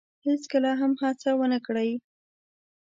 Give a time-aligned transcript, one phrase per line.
[0.25, 1.91] هیڅکله هم هڅه ونه کړی